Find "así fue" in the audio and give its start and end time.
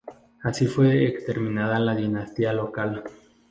0.41-1.05